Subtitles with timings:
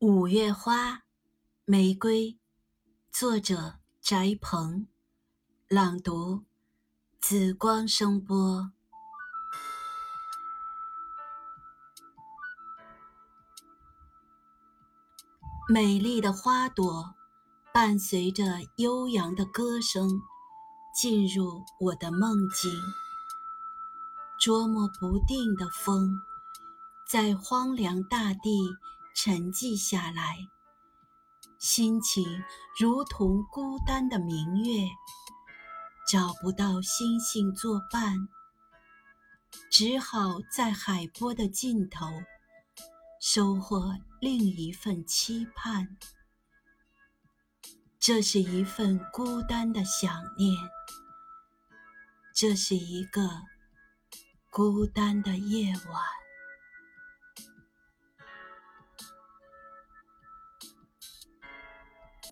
[0.00, 1.02] 五月花，
[1.64, 2.38] 玫瑰，
[3.10, 4.86] 作者：翟鹏，
[5.66, 6.44] 朗读：
[7.20, 8.70] 紫光声波。
[15.68, 17.16] 美丽的花朵，
[17.74, 18.44] 伴随着
[18.76, 20.08] 悠扬的歌声，
[20.94, 22.70] 进入我的梦境。
[24.38, 26.22] 捉摸不定的风，
[27.04, 28.76] 在荒凉大地。
[29.20, 30.36] 沉寂下来，
[31.58, 32.24] 心情
[32.78, 34.86] 如同孤单的明月，
[36.08, 38.16] 找不到星星作伴，
[39.72, 42.06] 只好在海波的尽头
[43.20, 45.96] 收获另一份期盼。
[47.98, 50.56] 这是一份孤单的想念，
[52.32, 53.28] 这是一个
[54.48, 56.17] 孤单的夜晚。